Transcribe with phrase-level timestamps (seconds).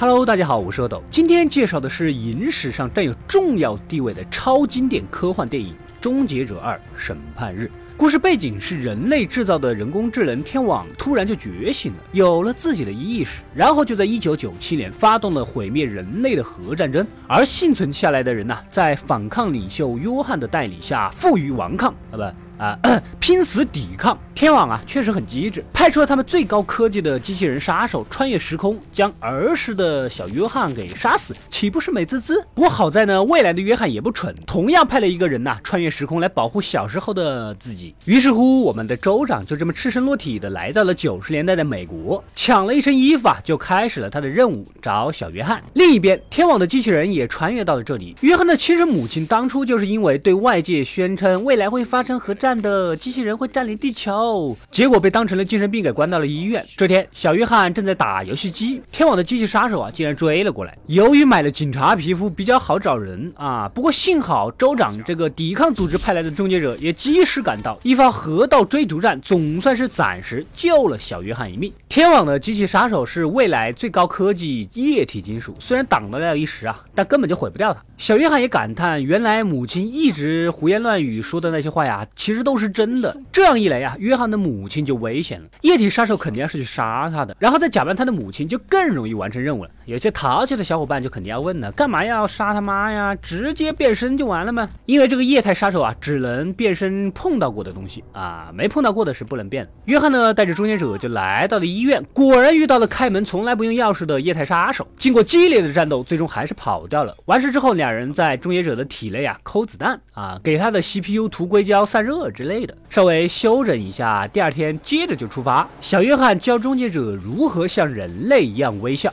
[0.00, 1.02] Hello，大家好，我是阿斗。
[1.10, 7.64] 今天介绍的是影史上占有重要地位的超经典科幻电影《终结者二：审判日》。
[7.96, 17.04] 故事背景是人类制造的人工智能天网突然就觉醒了，有了自己的意识，然后就在一九九七年发动了毁灭人类的核战争。
[17.26, 22.47] 而幸存下来的人呢，在反抗领袖约翰的带领下，负隅顽抗啊不。
[22.58, 22.78] 啊，
[23.20, 24.18] 拼死抵抗！
[24.34, 32.44] 天网啊，确实很机智，派出了他们最高科技的机器人杀手穿越时空，将儿时的小约翰给杀死，岂不是美滋滋？
[32.54, 37.94] 不过好在呢，未来的约翰也不蠢，同样派了一个人呐，穿越时空来保护小时候的自己。
[38.04, 45.62] 于是乎，我们的州长就这么赤身裸体的来到了九十年代的美国，抢了一身衣服啊，就开始了他的任务，找小约翰。
[45.74, 48.16] 另一边，天网的机器人也穿越到了这里。
[48.20, 52.47] 约翰的亲生母亲当初就是因为对外界宣称未来会发生核战。
[52.48, 56.64] 战的机器人会占领地球，结果被当成了精神病给关到了医院。
[56.78, 60.74] 这天，小约翰正在打游戏机，天网的机器杀手啊，竟然追了过来。
[60.86, 71.70] 由于买了警察皮肤比较好找人啊，不过幸好州长这个抵抗组织派来的终结者也及时赶到，一发河道追逐战总算是暂时救了小约翰一命。
[71.86, 77.82] 天网的机器杀手是未来最高科技液体金属，虽然挡得了一时啊，但根本就毁不掉它。
[77.98, 82.37] 小约翰也感叹，原来母亲一直胡言乱语说的那些话呀，其实。
[82.38, 83.14] 这都是真的。
[83.32, 85.46] 这样一来呀，约翰的母亲就危险了。
[85.62, 89.70] 液体杀手肯定要是去杀他的，然后再假扮他的母亲，就更容易完成任务了。
[89.86, 93.14] 有些淘气的小伙伴就肯定要问了：干嘛要杀他妈呀？
[93.16, 94.68] 直接变身就完了吗？
[94.86, 99.70] 因为这个液态杀手啊，只能变身碰到过的东西啊，没碰到过的是不能变的。
[99.86, 104.86] 约翰呢，带着终结者就来到了医院，果然遇到了开门从来不用钥匙的液态杀手。
[104.96, 107.16] 经过激烈的战斗，最终还是跑掉了。
[107.24, 112.27] 完事之后，两人在终结者的体内啊抠子弹啊，给他的 CPU 涂硅胶散热。
[112.30, 115.68] 之类的，稍微休整一下，第二天接着就出发。
[115.80, 119.12] 小约翰教终结者如何像人类一样微笑。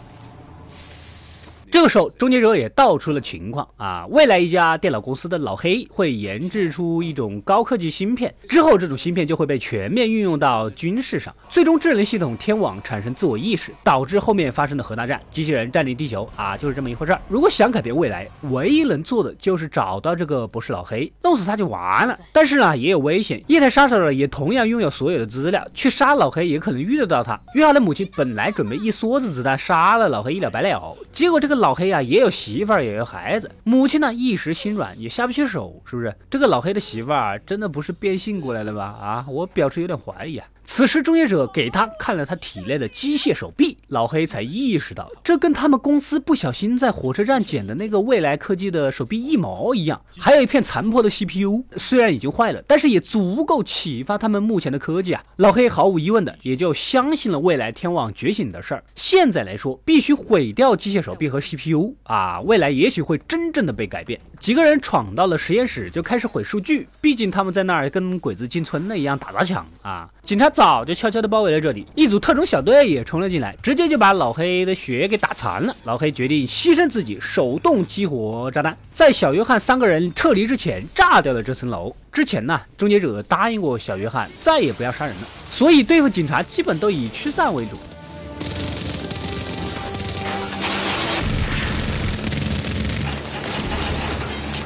[1.75, 17.19] 这个时候，终结者也道出了情况啊，未来一家电脑公司的老黑会研制出一种高科技芯片，之后这种芯片就会被全面运用到军事上，最终智能系统天网产生自我意识，导致后面发生的核大战，机器人占领地球啊，就是这么一回事儿。
[17.27, 22.17] 如果想改变未来，唯一能做的就是找到这个博士老黑，弄死他就完了。
[22.31, 27.37] 但是呢，也有危险，液态杀手呢也同样拥有所有的资料，去杀老黑也可能遇得到他。
[27.53, 31.64] 约翰的母亲本来准备一梭子子弹杀了老黑一了百了，结果这个老。
[31.65, 33.49] 老黑呀，也有媳妇儿，也有孩子。
[33.63, 36.15] 母亲呢，一时心软，也下不去手，是不是？
[36.29, 38.83] 这个老黑的媳妇儿真的不是变性过来的吧？
[38.83, 40.47] 啊，我表示有点怀疑啊。
[40.67, 50.01] 此时，终结者给他看了他体内的机械手臂，老黑才意识到，这跟他们公司不小心在火车站捡的那个未来科技的手臂一毛一样。
[50.17, 55.23] 还有一片残破的 CPU，虽然已经坏了，但是也足够启发他们目前的科技啊。
[55.37, 58.83] 老黑毫无疑问的也就相信了未来天网觉醒的事儿。
[58.95, 64.19] 现在来说，必须毁掉机械手臂和 P U 啊，未来也许会真正的被改变。
[64.39, 70.09] 几个人闯到了实验室，就开始毁数据，毕竟他们在那儿跟鬼子进村了一样打砸抢啊。
[70.21, 75.75] 警察早就悄悄地包围了这里，一组特种小队也冲了进来，直接就把老黑的血给打残了。
[75.85, 81.95] 老黑决定牺牲自己，手动激活炸弹，在小约翰三个人撤离之前炸掉了这层楼。
[82.11, 87.77] 之前呢，终结者答应过小约翰再也不要杀人了，所以对付警察基本都以驱散为主。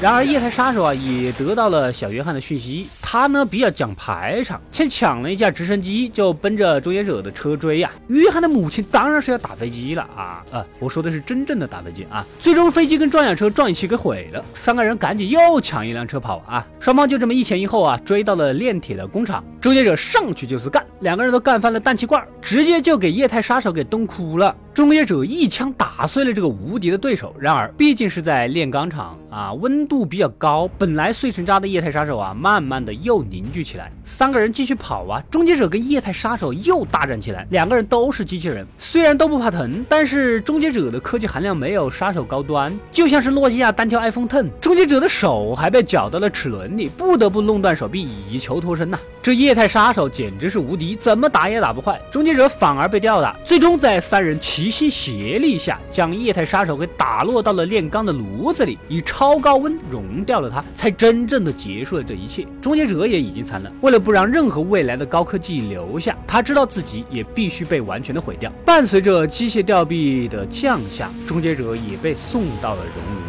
[0.02, 7.92] 然而液态杀手啊也得到了小约翰的讯息，他呢比较讲排场，先抢了一架直升机，就奔着终结者的车追呀。
[8.08, 10.66] 约翰的母亲当然是要打飞机了啊呃！
[10.80, 12.26] 我说的是真正的打飞机啊。
[12.40, 16.66] 最终飞机跟装甲车撞一起给毁了，三个人赶紧又抢一辆车跑啊。
[16.80, 24.56] 双方就这么一前一后啊，追到了炼铁的工厂，终结者上去就是干，两个人都干翻了氮气罐，直接就给液态杀手给冻哭了。
[24.74, 33.91] 终结者一枪打碎了这个无敌的对手，然而毕竟是在炼钢厂啊，温度比较高，本来碎成渣的液态杀手啊，慢慢的又凝聚起来。
[34.06, 37.46] 三个人继续跑啊，终结者跟液态杀手又大战起来。
[37.50, 44.47] 两个人都是机器人，虽然都不怕疼，但是终结者的科技含量没有杀手高端，就像是诺基亚单挑 iPhone Ten。
[44.61, 48.97] 终结者的手还被绞到了齿轮里，不得不弄断手臂以求脱身呐。
[49.22, 51.99] 这液态杀手简直是无敌，怎么打也打不坏。
[52.09, 54.59] 终结者反而被吊打，最终在三人齐。
[54.59, 62.46] 齐心协力下，将液态杀手给打落到了炼钢的炉子里，以超高温熔掉了它，才真正的结束了这一切。
[62.61, 68.52] 终结者也已经残了，为了不让任何未来的高科技留下，他知道自己也必须被完全的毁掉。
[68.66, 73.28] 伴随着机械吊臂的降下，终结者也被送到了熔炉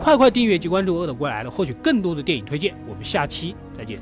[0.00, 2.74] 快快订阅及关注“恶的归来”了，获取更多的电影推荐。
[2.88, 3.98] 我们下期再见。